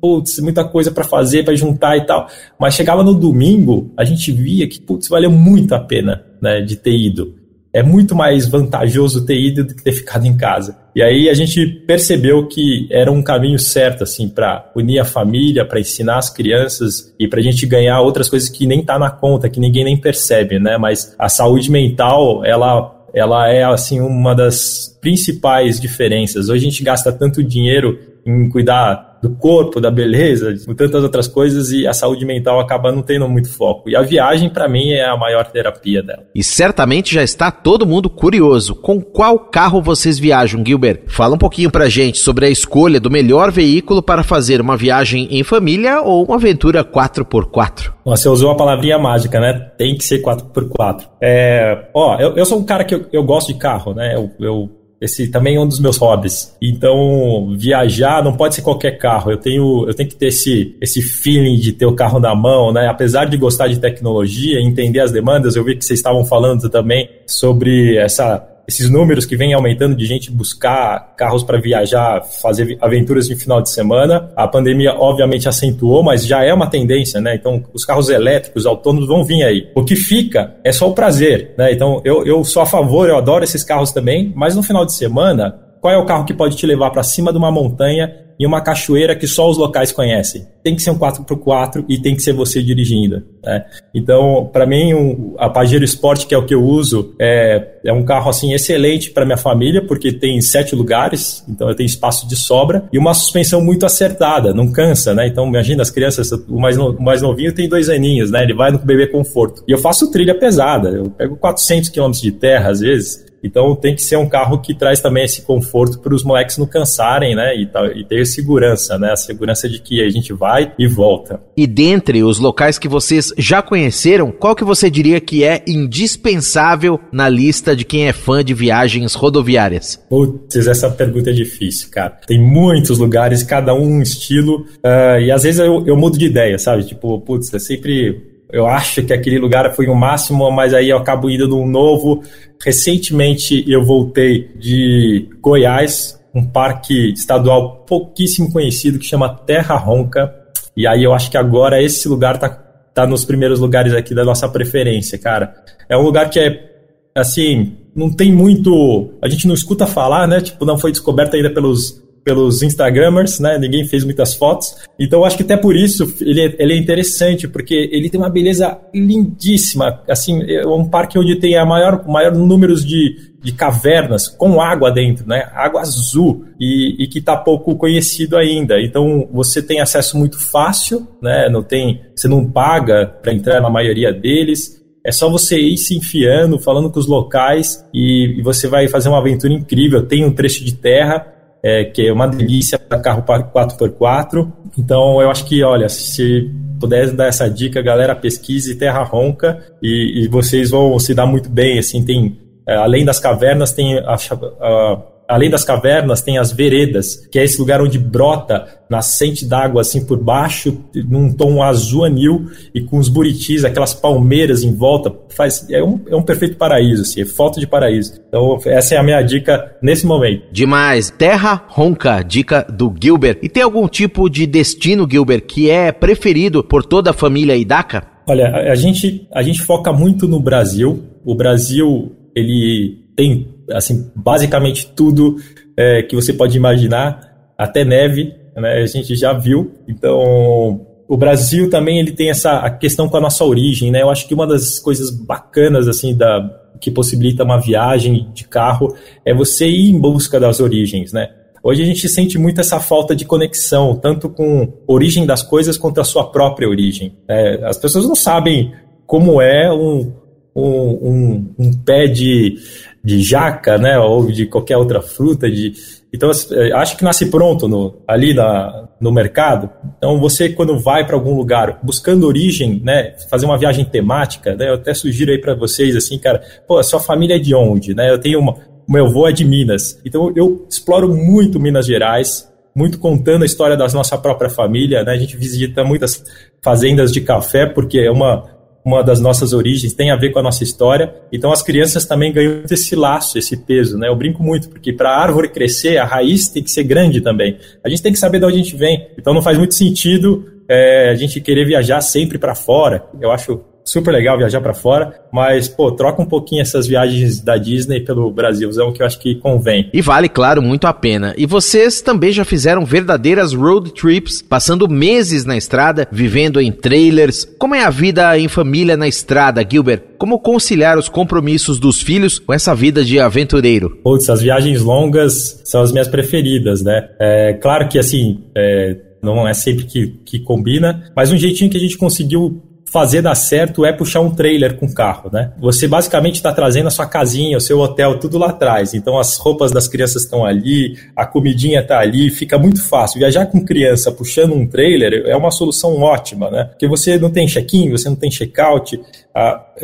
putz, 0.00 0.38
muita 0.40 0.64
coisa 0.64 0.90
para 0.90 1.04
fazer, 1.04 1.44
para 1.44 1.54
juntar 1.54 1.96
e 1.96 2.06
tal. 2.06 2.28
Mas 2.58 2.74
chegava 2.74 3.02
no 3.02 3.14
domingo, 3.14 3.92
a 3.96 4.04
gente 4.04 4.30
via 4.32 4.68
que, 4.68 4.80
putz, 4.80 5.08
valeu 5.08 5.30
muito 5.30 5.74
a 5.74 5.80
pena, 5.80 6.24
né, 6.40 6.60
de 6.60 6.76
ter 6.76 6.96
ido. 6.96 7.34
É 7.72 7.82
muito 7.82 8.14
mais 8.14 8.48
vantajoso 8.48 9.26
ter 9.26 9.38
ido 9.38 9.62
do 9.62 9.74
que 9.74 9.84
ter 9.84 9.92
ficado 9.92 10.26
em 10.26 10.36
casa. 10.36 10.76
E 10.96 11.02
aí 11.02 11.28
a 11.28 11.34
gente 11.34 11.66
percebeu 11.86 12.48
que 12.48 12.88
era 12.90 13.12
um 13.12 13.22
caminho 13.22 13.58
certo, 13.58 14.02
assim, 14.02 14.28
para 14.28 14.70
unir 14.74 14.98
a 14.98 15.04
família, 15.04 15.64
para 15.64 15.78
ensinar 15.78 16.18
as 16.18 16.30
crianças 16.30 17.14
e 17.20 17.28
para 17.28 17.40
a 17.40 17.42
gente 17.42 17.66
ganhar 17.66 18.00
outras 18.00 18.28
coisas 18.28 18.48
que 18.48 18.66
nem 18.66 18.82
tá 18.82 18.98
na 18.98 19.10
conta, 19.10 19.50
que 19.50 19.60
ninguém 19.60 19.84
nem 19.84 19.96
percebe, 19.96 20.58
né? 20.58 20.78
Mas 20.78 21.14
a 21.18 21.28
saúde 21.28 21.70
mental, 21.70 22.42
ela 22.44 22.97
ela 23.14 23.48
é 23.48 23.64
assim 23.64 24.00
uma 24.00 24.34
das 24.34 24.96
principais 25.00 25.80
diferenças. 25.80 26.48
Hoje 26.48 26.66
a 26.66 26.70
gente 26.70 26.82
gasta 26.82 27.12
tanto 27.12 27.42
dinheiro 27.42 27.98
em 28.24 28.48
cuidar 28.48 29.07
do 29.22 29.30
corpo, 29.30 29.80
da 29.80 29.90
beleza, 29.90 30.54
de 30.54 30.64
tantas 30.74 31.02
outras 31.02 31.26
coisas 31.26 31.70
e 31.70 31.86
a 31.86 31.92
saúde 31.92 32.24
mental 32.24 32.60
acaba 32.60 32.92
não 32.92 33.02
tendo 33.02 33.28
muito 33.28 33.52
foco. 33.52 33.88
E 33.88 33.96
a 33.96 34.02
viagem, 34.02 34.48
para 34.48 34.68
mim, 34.68 34.90
é 34.92 35.04
a 35.04 35.16
maior 35.16 35.44
terapia 35.46 36.02
dela. 36.02 36.24
E 36.34 36.42
certamente 36.42 37.14
já 37.14 37.22
está 37.22 37.50
todo 37.50 37.86
mundo 37.86 38.08
curioso. 38.08 38.74
Com 38.74 39.00
qual 39.00 39.38
carro 39.38 39.82
vocês 39.82 40.18
viajam, 40.18 40.64
Gilbert? 40.64 41.02
Fala 41.08 41.34
um 41.34 41.38
pouquinho 41.38 41.70
pra 41.70 41.88
gente 41.88 42.18
sobre 42.18 42.46
a 42.46 42.50
escolha 42.50 43.00
do 43.00 43.10
melhor 43.10 43.50
veículo 43.50 44.02
para 44.02 44.22
fazer 44.22 44.60
uma 44.60 44.76
viagem 44.76 45.28
em 45.30 45.42
família 45.42 46.00
ou 46.00 46.24
uma 46.24 46.36
aventura 46.36 46.84
4x4. 46.84 47.92
Você 48.04 48.28
usou 48.28 48.50
a 48.50 48.56
palavrinha 48.56 48.98
mágica, 48.98 49.40
né? 49.40 49.70
Tem 49.76 49.96
que 49.96 50.04
ser 50.04 50.22
4x4. 50.22 51.02
É, 51.20 51.88
ó, 51.92 52.16
eu, 52.18 52.36
eu 52.36 52.46
sou 52.46 52.58
um 52.58 52.64
cara 52.64 52.84
que 52.84 52.94
eu, 52.94 53.06
eu 53.12 53.22
gosto 53.22 53.52
de 53.52 53.58
carro, 53.58 53.94
né? 53.94 54.14
Eu, 54.14 54.30
eu 54.40 54.77
esse 55.00 55.28
também 55.28 55.56
é 55.56 55.60
um 55.60 55.66
dos 55.66 55.78
meus 55.78 55.96
hobbies. 55.96 56.56
Então, 56.60 57.54
viajar 57.56 58.22
não 58.22 58.36
pode 58.36 58.56
ser 58.56 58.62
qualquer 58.62 58.98
carro. 58.98 59.30
Eu 59.30 59.36
tenho, 59.36 59.86
eu 59.86 59.94
tenho 59.94 60.08
que 60.08 60.16
ter 60.16 60.26
esse, 60.26 60.76
esse 60.80 61.00
feeling 61.00 61.56
de 61.56 61.72
ter 61.72 61.86
o 61.86 61.94
carro 61.94 62.18
na 62.18 62.34
mão, 62.34 62.72
né? 62.72 62.88
Apesar 62.88 63.26
de 63.26 63.36
gostar 63.36 63.68
de 63.68 63.78
tecnologia, 63.78 64.60
entender 64.60 65.00
as 65.00 65.12
demandas, 65.12 65.54
eu 65.54 65.64
vi 65.64 65.76
que 65.76 65.84
vocês 65.84 65.98
estavam 65.98 66.24
falando 66.24 66.68
também 66.68 67.08
sobre 67.26 67.96
essa 67.96 68.57
esses 68.68 68.90
números 68.90 69.24
que 69.24 69.34
vem 69.34 69.54
aumentando 69.54 69.96
de 69.96 70.04
gente 70.04 70.30
buscar 70.30 71.14
carros 71.16 71.42
para 71.42 71.58
viajar, 71.58 72.22
fazer 72.22 72.76
aventuras 72.82 73.26
de 73.26 73.34
final 73.34 73.62
de 73.62 73.70
semana. 73.70 74.30
A 74.36 74.46
pandemia 74.46 74.92
obviamente 74.94 75.48
acentuou, 75.48 76.02
mas 76.02 76.26
já 76.26 76.44
é 76.44 76.52
uma 76.52 76.66
tendência, 76.66 77.18
né? 77.18 77.34
Então 77.34 77.64
os 77.72 77.86
carros 77.86 78.10
elétricos, 78.10 78.66
autônomos 78.66 79.08
vão 79.08 79.24
vir 79.24 79.42
aí. 79.42 79.70
O 79.74 79.82
que 79.82 79.96
fica 79.96 80.54
é 80.62 80.70
só 80.70 80.86
o 80.86 80.94
prazer, 80.94 81.54
né? 81.56 81.72
Então 81.72 82.02
eu, 82.04 82.26
eu 82.26 82.44
sou 82.44 82.60
a 82.60 82.66
favor, 82.66 83.08
eu 83.08 83.16
adoro 83.16 83.42
esses 83.42 83.64
carros 83.64 83.90
também, 83.90 84.30
mas 84.36 84.54
no 84.54 84.62
final 84.62 84.84
de 84.84 84.92
semana, 84.92 85.58
qual 85.80 85.94
é 85.94 85.96
o 85.96 86.04
carro 86.04 86.26
que 86.26 86.34
pode 86.34 86.54
te 86.54 86.66
levar 86.66 86.90
para 86.90 87.02
cima 87.02 87.32
de 87.32 87.38
uma 87.38 87.50
montanha 87.50 88.27
em 88.38 88.46
uma 88.46 88.60
cachoeira 88.60 89.16
que 89.16 89.26
só 89.26 89.48
os 89.48 89.58
locais 89.58 89.90
conhecem. 89.90 90.46
Tem 90.62 90.76
que 90.76 90.82
ser 90.82 90.90
um 90.90 90.98
4x4 90.98 91.84
e 91.88 91.98
tem 91.98 92.14
que 92.14 92.22
ser 92.22 92.32
você 92.32 92.62
dirigindo. 92.62 93.22
Né? 93.42 93.64
Então, 93.94 94.48
para 94.52 94.66
mim, 94.66 94.94
um, 94.94 95.34
a 95.38 95.48
Pajero 95.48 95.84
Sport, 95.84 96.26
que 96.26 96.34
é 96.34 96.38
o 96.38 96.44
que 96.44 96.54
eu 96.54 96.62
uso, 96.62 97.14
é, 97.20 97.78
é 97.84 97.92
um 97.92 98.04
carro 98.04 98.30
assim 98.30 98.52
excelente 98.52 99.10
para 99.10 99.24
minha 99.24 99.36
família, 99.36 99.84
porque 99.84 100.12
tem 100.12 100.40
sete 100.40 100.76
lugares, 100.76 101.44
então 101.48 101.68
eu 101.68 101.74
tenho 101.74 101.86
espaço 101.86 102.28
de 102.28 102.36
sobra, 102.36 102.88
e 102.92 102.98
uma 102.98 103.14
suspensão 103.14 103.60
muito 103.60 103.84
acertada, 103.84 104.52
não 104.54 104.70
cansa, 104.70 105.14
né? 105.14 105.26
Então, 105.26 105.46
imagina 105.46 105.82
as 105.82 105.90
crianças, 105.90 106.30
o 106.30 106.60
mais, 106.60 106.76
no, 106.76 106.90
o 106.90 107.02
mais 107.02 107.22
novinho 107.22 107.52
tem 107.52 107.68
dois 107.68 107.88
aninhos, 107.88 108.30
né? 108.30 108.42
Ele 108.42 108.54
vai 108.54 108.70
no 108.70 108.78
bebê 108.78 109.06
conforto. 109.06 109.64
E 109.66 109.72
eu 109.72 109.78
faço 109.78 110.10
trilha 110.10 110.34
pesada, 110.34 110.90
eu 110.90 111.10
pego 111.10 111.36
400 111.36 111.88
km 111.88 112.10
de 112.10 112.32
terra, 112.32 112.70
às 112.70 112.80
vezes, 112.80 113.27
então 113.42 113.74
tem 113.74 113.94
que 113.94 114.02
ser 114.02 114.16
um 114.16 114.28
carro 114.28 114.60
que 114.60 114.74
traz 114.74 115.00
também 115.00 115.24
esse 115.24 115.42
conforto 115.42 115.98
para 115.98 116.14
os 116.14 116.24
moleques 116.24 116.58
não 116.58 116.66
cansarem, 116.66 117.34
né? 117.34 117.54
E, 117.56 117.68
e, 118.00 118.04
ter 118.04 118.24
segurança, 118.24 118.98
né? 118.98 119.12
A 119.12 119.16
segurança 119.16 119.68
de 119.68 119.80
que 119.80 120.02
a 120.02 120.08
gente 120.08 120.32
vai 120.32 120.72
e 120.78 120.86
volta. 120.86 121.40
E 121.56 121.66
dentre 121.66 122.22
os 122.22 122.38
locais 122.38 122.78
que 122.78 122.88
vocês 122.88 123.32
já 123.36 123.60
conheceram, 123.60 124.30
qual 124.30 124.54
que 124.54 124.64
você 124.64 124.90
diria 124.90 125.20
que 125.20 125.44
é 125.44 125.62
indispensável 125.66 127.00
na 127.12 127.28
lista 127.28 127.74
de 127.74 127.84
quem 127.84 128.06
é 128.06 128.12
fã 128.12 128.44
de 128.44 128.54
viagens 128.54 129.14
rodoviárias? 129.14 130.02
Putz, 130.08 130.66
essa 130.66 130.90
pergunta 130.90 131.30
é 131.30 131.32
difícil, 131.32 131.88
cara. 131.90 132.18
Tem 132.26 132.40
muitos 132.40 132.98
lugares, 132.98 133.42
cada 133.42 133.74
um 133.74 133.88
um 133.88 134.02
estilo, 134.02 134.66
uh, 134.84 135.20
e 135.20 135.30
às 135.30 135.42
vezes 135.42 135.58
eu, 135.58 135.84
eu 135.86 135.96
mudo 135.96 136.18
de 136.18 136.26
ideia, 136.26 136.58
sabe? 136.58 136.84
Tipo, 136.84 137.20
putz, 137.20 137.52
é 137.52 137.58
sempre 137.58 138.27
eu 138.50 138.66
acho 138.66 139.02
que 139.02 139.12
aquele 139.12 139.38
lugar 139.38 139.74
foi 139.74 139.86
o 139.88 139.94
máximo, 139.94 140.50
mas 140.50 140.72
aí 140.72 140.88
eu 140.88 140.96
acabo 140.96 141.30
indo 141.30 141.46
num 141.46 141.66
novo. 141.66 142.22
Recentemente 142.64 143.64
eu 143.70 143.84
voltei 143.84 144.48
de 144.58 145.28
Goiás, 145.40 146.18
um 146.34 146.44
parque 146.44 147.12
estadual 147.12 147.84
pouquíssimo 147.86 148.50
conhecido 148.50 148.98
que 148.98 149.04
chama 149.04 149.34
Terra 149.34 149.76
Ronca. 149.76 150.34
E 150.76 150.86
aí 150.86 151.04
eu 151.04 151.12
acho 151.12 151.30
que 151.30 151.36
agora 151.36 151.82
esse 151.82 152.08
lugar 152.08 152.38
tá, 152.38 152.48
tá 152.48 153.06
nos 153.06 153.24
primeiros 153.24 153.60
lugares 153.60 153.92
aqui 153.92 154.14
da 154.14 154.24
nossa 154.24 154.48
preferência, 154.48 155.18
cara. 155.18 155.54
É 155.88 155.96
um 155.96 156.02
lugar 156.02 156.30
que 156.30 156.38
é 156.38 156.68
assim, 157.14 157.76
não 157.94 158.10
tem 158.10 158.32
muito. 158.32 159.12
A 159.20 159.28
gente 159.28 159.46
não 159.46 159.54
escuta 159.54 159.86
falar, 159.86 160.26
né? 160.26 160.40
Tipo, 160.40 160.64
não 160.64 160.78
foi 160.78 160.90
descoberto 160.90 161.34
ainda 161.34 161.50
pelos 161.50 162.02
pelos 162.28 162.62
Instagramers, 162.62 163.40
né? 163.40 163.56
Ninguém 163.56 163.86
fez 163.86 164.04
muitas 164.04 164.34
fotos. 164.34 164.76
Então, 164.98 165.24
acho 165.24 165.34
que 165.34 165.42
até 165.42 165.56
por 165.56 165.74
isso 165.74 166.14
ele 166.20 166.42
é, 166.42 166.56
ele 166.58 166.74
é 166.74 166.76
interessante, 166.76 167.48
porque 167.48 167.88
ele 167.90 168.10
tem 168.10 168.20
uma 168.20 168.28
beleza 168.28 168.78
lindíssima. 168.94 170.02
Assim, 170.06 170.42
é 170.42 170.66
um 170.66 170.84
parque 170.84 171.18
onde 171.18 171.36
tem 171.36 171.56
a 171.56 171.64
maior, 171.64 172.06
maior 172.06 172.34
número 172.34 172.74
de, 172.74 173.16
de 173.42 173.52
cavernas 173.52 174.28
com 174.28 174.60
água 174.60 174.90
dentro, 174.90 175.26
né? 175.26 175.48
Água 175.54 175.80
azul 175.80 176.44
e, 176.60 177.02
e 177.02 177.08
que 177.08 177.18
está 177.18 177.34
pouco 177.34 177.74
conhecido 177.76 178.36
ainda. 178.36 178.78
Então 178.78 179.26
você 179.32 179.62
tem 179.62 179.80
acesso 179.80 180.18
muito 180.18 180.38
fácil, 180.38 181.08
né? 181.22 181.48
Não 181.48 181.62
tem, 181.62 182.02
você 182.14 182.28
não 182.28 182.44
paga 182.44 183.06
para 183.22 183.32
entrar 183.32 183.62
na 183.62 183.70
maioria 183.70 184.12
deles. 184.12 184.76
É 185.02 185.10
só 185.10 185.30
você 185.30 185.58
ir 185.58 185.78
se 185.78 185.96
enfiando, 185.96 186.58
falando 186.58 186.90
com 186.90 187.00
os 187.00 187.06
locais 187.06 187.82
e, 187.94 188.38
e 188.38 188.42
você 188.42 188.68
vai 188.68 188.86
fazer 188.86 189.08
uma 189.08 189.18
aventura 189.18 189.54
incrível. 189.54 190.04
Tem 190.04 190.26
um 190.26 190.34
trecho 190.34 190.62
de 190.62 190.74
terra 190.74 191.37
é, 191.62 191.84
que 191.84 192.06
é 192.06 192.12
uma 192.12 192.26
delícia 192.28 192.78
para 192.78 193.00
carro 193.00 193.22
4x4. 193.22 194.50
Então 194.76 195.20
eu 195.20 195.30
acho 195.30 195.44
que, 195.44 195.62
olha, 195.62 195.88
se 195.88 196.50
puder 196.80 197.10
dar 197.12 197.26
essa 197.26 197.48
dica, 197.48 197.82
galera, 197.82 198.14
pesquise 198.14 198.76
Terra 198.76 199.02
Ronca 199.02 199.58
e, 199.82 200.24
e 200.24 200.28
vocês 200.28 200.70
vão 200.70 200.98
se 200.98 201.14
dar 201.14 201.26
muito 201.26 201.48
bem. 201.50 201.78
Assim, 201.78 202.04
tem 202.04 202.38
é, 202.68 202.76
além 202.76 203.02
das 203.02 203.18
cavernas, 203.18 203.72
tem 203.72 203.98
a, 203.98 204.14
a 204.14 205.02
além 205.28 205.50
das 205.50 205.62
cavernas, 205.62 206.22
tem 206.22 206.38
as 206.38 206.50
veredas, 206.50 207.26
que 207.30 207.38
é 207.38 207.44
esse 207.44 207.60
lugar 207.60 207.82
onde 207.82 207.98
brota 207.98 208.66
nascente 208.88 209.44
d'água 209.44 209.82
assim 209.82 210.04
por 210.04 210.18
baixo, 210.18 210.82
num 210.94 211.30
tom 211.30 211.62
azul 211.62 212.06
anil 212.06 212.46
e 212.74 212.80
com 212.80 212.96
os 212.96 213.10
buritis, 213.10 213.64
aquelas 213.64 213.92
palmeiras 213.92 214.62
em 214.62 214.74
volta. 214.74 215.14
Faz, 215.36 215.68
é, 215.70 215.82
um, 215.82 216.00
é 216.08 216.16
um 216.16 216.22
perfeito 216.22 216.56
paraíso, 216.56 217.02
assim, 217.02 217.20
é 217.20 217.26
foto 217.26 217.60
de 217.60 217.66
paraíso. 217.66 218.14
Então, 218.26 218.58
essa 218.64 218.94
é 218.94 218.98
a 218.98 219.02
minha 219.02 219.20
dica 219.20 219.76
nesse 219.82 220.06
momento. 220.06 220.44
Demais. 220.50 221.10
Terra 221.10 221.66
Ronca, 221.68 222.22
dica 222.22 222.66
do 222.68 222.92
Gilbert. 223.00 223.38
E 223.42 223.48
tem 223.48 223.62
algum 223.62 223.86
tipo 223.86 224.30
de 224.30 224.46
destino, 224.46 225.06
Gilbert, 225.08 225.42
que 225.42 225.68
é 225.68 225.92
preferido 225.92 226.64
por 226.64 226.84
toda 226.84 227.10
a 227.10 227.14
família 227.14 227.54
Idaka? 227.54 228.04
Olha, 228.26 228.48
a 228.72 228.74
gente, 228.74 229.28
a 229.34 229.42
gente 229.42 229.60
foca 229.60 229.92
muito 229.92 230.26
no 230.26 230.40
Brasil. 230.40 231.04
O 231.24 231.34
Brasil, 231.34 232.12
ele 232.34 233.04
tem 233.16 233.57
assim 233.72 234.10
basicamente 234.14 234.90
tudo 234.94 235.36
é, 235.76 236.02
que 236.02 236.14
você 236.14 236.32
pode 236.32 236.56
imaginar, 236.56 237.52
até 237.56 237.84
neve, 237.84 238.34
né, 238.56 238.82
a 238.82 238.86
gente 238.86 239.14
já 239.14 239.32
viu. 239.32 239.72
Então, 239.86 240.86
o 241.08 241.16
Brasil 241.16 241.70
também 241.70 241.98
ele 241.98 242.12
tem 242.12 242.30
essa 242.30 242.68
questão 242.70 243.08
com 243.08 243.16
a 243.16 243.20
nossa 243.20 243.44
origem, 243.44 243.90
né? 243.90 244.02
Eu 244.02 244.10
acho 244.10 244.26
que 244.28 244.34
uma 244.34 244.46
das 244.46 244.78
coisas 244.78 245.10
bacanas 245.10 245.88
assim 245.88 246.14
da 246.14 246.64
que 246.80 246.90
possibilita 246.90 247.42
uma 247.42 247.60
viagem 247.60 248.28
de 248.32 248.44
carro 248.44 248.94
é 249.24 249.34
você 249.34 249.66
ir 249.66 249.90
em 249.90 249.98
busca 249.98 250.38
das 250.38 250.60
origens, 250.60 251.12
né? 251.12 251.30
Hoje 251.62 251.82
a 251.82 251.84
gente 251.84 252.08
sente 252.08 252.38
muito 252.38 252.60
essa 252.60 252.78
falta 252.78 253.16
de 253.16 253.24
conexão, 253.24 253.96
tanto 253.96 254.28
com 254.28 254.62
a 254.62 254.92
origem 254.92 255.26
das 255.26 255.42
coisas 255.42 255.76
quanto 255.76 256.00
a 256.00 256.04
sua 256.04 256.30
própria 256.30 256.68
origem. 256.68 257.16
Né? 257.28 257.58
As 257.64 257.76
pessoas 257.76 258.06
não 258.06 258.14
sabem 258.14 258.72
como 259.04 259.42
é 259.42 259.72
um, 259.72 260.12
um, 260.54 260.62
um, 260.62 261.54
um 261.58 261.72
pé 261.72 262.06
de, 262.06 262.56
de 263.02 263.22
jaca, 263.22 263.78
né, 263.78 263.98
ou 263.98 264.26
de 264.26 264.46
qualquer 264.46 264.76
outra 264.76 265.00
fruta, 265.00 265.50
de 265.50 265.72
então 266.12 266.30
eh, 266.52 266.72
acho 266.72 266.96
que 266.96 267.04
nasce 267.04 267.26
pronto 267.30 267.68
no, 267.68 268.02
ali 268.06 268.32
na, 268.32 268.88
no 269.00 269.12
mercado. 269.12 269.70
Então 269.96 270.18
você 270.18 270.48
quando 270.48 270.78
vai 270.78 271.06
para 271.06 271.14
algum 271.14 271.36
lugar 271.36 271.78
buscando 271.82 272.26
origem, 272.26 272.80
né, 272.82 273.14
fazer 273.30 273.46
uma 273.46 273.58
viagem 273.58 273.84
temática, 273.84 274.54
né, 274.54 274.70
eu 274.70 274.74
até 274.74 274.94
sugiro 274.94 275.30
aí 275.30 275.38
para 275.38 275.54
vocês 275.54 275.94
assim, 275.94 276.18
cara, 276.18 276.42
pô, 276.66 276.78
a 276.78 276.82
sua 276.82 277.00
família 277.00 277.36
é 277.36 277.38
de 277.38 277.54
onde, 277.54 277.94
né? 277.94 278.10
Eu 278.10 278.18
tenho 278.18 278.40
uma, 278.40 278.56
meu 278.88 279.06
avô 279.06 279.28
é 279.28 279.32
de 279.32 279.44
Minas, 279.44 280.00
então 280.04 280.32
eu 280.34 280.66
exploro 280.68 281.14
muito 281.14 281.60
Minas 281.60 281.86
Gerais, 281.86 282.48
muito 282.74 282.98
contando 282.98 283.42
a 283.42 283.46
história 283.46 283.76
da 283.76 283.86
nossa 283.88 284.16
própria 284.16 284.48
família, 284.48 285.02
né? 285.02 285.12
A 285.12 285.18
gente 285.18 285.36
visita 285.36 285.84
muitas 285.84 286.24
fazendas 286.62 287.12
de 287.12 287.20
café 287.20 287.66
porque 287.66 287.98
é 287.98 288.10
uma 288.10 288.57
uma 288.84 289.02
das 289.02 289.20
nossas 289.20 289.52
origens, 289.52 289.92
tem 289.92 290.10
a 290.10 290.16
ver 290.16 290.30
com 290.30 290.38
a 290.38 290.42
nossa 290.42 290.62
história. 290.64 291.14
Então 291.32 291.52
as 291.52 291.62
crianças 291.62 292.06
também 292.06 292.32
ganham 292.32 292.62
esse 292.70 292.96
laço, 292.96 293.38
esse 293.38 293.56
peso, 293.56 293.98
né? 293.98 294.08
Eu 294.08 294.16
brinco 294.16 294.42
muito, 294.42 294.68
porque 294.68 294.92
para 294.92 295.10
a 295.10 295.20
árvore 295.20 295.48
crescer, 295.48 295.98
a 295.98 296.04
raiz 296.04 296.48
tem 296.48 296.62
que 296.62 296.70
ser 296.70 296.84
grande 296.84 297.20
também. 297.20 297.58
A 297.84 297.88
gente 297.88 298.02
tem 298.02 298.12
que 298.12 298.18
saber 298.18 298.38
de 298.38 298.46
onde 298.46 298.54
a 298.54 298.62
gente 298.62 298.76
vem. 298.76 299.08
Então 299.18 299.34
não 299.34 299.42
faz 299.42 299.58
muito 299.58 299.74
sentido 299.74 300.44
é, 300.68 301.10
a 301.10 301.14
gente 301.14 301.40
querer 301.40 301.64
viajar 301.66 302.00
sempre 302.00 302.38
para 302.38 302.54
fora. 302.54 303.04
Eu 303.20 303.30
acho 303.30 303.60
super 303.88 304.12
legal 304.12 304.36
viajar 304.36 304.60
para 304.60 304.74
fora, 304.74 305.14
mas, 305.32 305.68
pô, 305.68 305.90
troca 305.92 306.20
um 306.20 306.26
pouquinho 306.26 306.60
essas 306.60 306.86
viagens 306.86 307.40
da 307.40 307.56
Disney 307.56 308.00
pelo 308.00 308.30
Brasilzão, 308.30 308.92
que 308.92 309.02
eu 309.02 309.06
acho 309.06 309.18
que 309.18 309.36
convém. 309.36 309.88
E 309.92 310.02
vale, 310.02 310.28
claro, 310.28 310.60
muito 310.60 310.86
a 310.86 310.92
pena. 310.92 311.34
E 311.36 311.46
vocês 311.46 312.02
também 312.02 312.30
já 312.30 312.44
fizeram 312.44 312.84
verdadeiras 312.84 313.52
road 313.52 313.92
trips, 313.92 314.42
passando 314.42 314.88
meses 314.88 315.44
na 315.44 315.56
estrada, 315.56 316.06
vivendo 316.12 316.60
em 316.60 316.70
trailers. 316.70 317.46
Como 317.58 317.74
é 317.74 317.84
a 317.84 317.90
vida 317.90 318.38
em 318.38 318.48
família 318.48 318.96
na 318.96 319.08
estrada, 319.08 319.66
Gilbert? 319.68 320.02
Como 320.18 320.38
conciliar 320.38 320.98
os 320.98 321.08
compromissos 321.08 321.78
dos 321.78 322.00
filhos 322.00 322.38
com 322.38 322.52
essa 322.52 322.74
vida 322.74 323.04
de 323.04 323.18
aventureiro? 323.18 323.98
Putz, 324.02 324.28
as 324.28 324.42
viagens 324.42 324.82
longas 324.82 325.62
são 325.64 325.80
as 325.80 325.92
minhas 325.92 326.08
preferidas, 326.08 326.82
né? 326.82 327.08
É, 327.18 327.54
claro 327.54 327.88
que, 327.88 327.98
assim, 327.98 328.44
é, 328.54 328.96
não 329.22 329.46
é 329.46 329.54
sempre 329.54 329.84
que, 329.84 330.08
que 330.24 330.38
combina, 330.40 331.10
mas 331.14 331.32
um 331.32 331.36
jeitinho 331.36 331.70
que 331.70 331.76
a 331.76 331.80
gente 331.80 331.96
conseguiu 331.96 332.62
fazer 332.90 333.20
dar 333.20 333.34
certo 333.34 333.84
é 333.84 333.92
puxar 333.92 334.20
um 334.20 334.30
trailer 334.30 334.76
com 334.76 334.92
carro, 334.92 335.30
né? 335.32 335.52
Você 335.58 335.86
basicamente 335.86 336.36
está 336.36 336.52
trazendo 336.52 336.86
a 336.86 336.90
sua 336.90 337.06
casinha, 337.06 337.56
o 337.56 337.60
seu 337.60 337.78
hotel, 337.78 338.18
tudo 338.18 338.38
lá 338.38 338.48
atrás. 338.48 338.94
Então 338.94 339.18
as 339.18 339.36
roupas 339.36 339.70
das 339.70 339.86
crianças 339.86 340.22
estão 340.22 340.44
ali, 340.44 340.96
a 341.14 341.26
comidinha 341.26 341.80
está 341.80 342.00
ali, 342.00 342.30
fica 342.30 342.58
muito 342.58 342.82
fácil. 342.82 343.18
Viajar 343.18 343.46
com 343.46 343.64
criança 343.64 344.10
puxando 344.10 344.54
um 344.54 344.66
trailer 344.66 345.24
é 345.26 345.36
uma 345.36 345.50
solução 345.50 346.00
ótima, 346.00 346.50
né? 346.50 346.64
Porque 346.64 346.88
você 346.88 347.18
não 347.18 347.30
tem 347.30 347.46
check-in, 347.46 347.90
você 347.90 348.08
não 348.08 348.16
tem 348.16 348.30
check-out, 348.30 348.98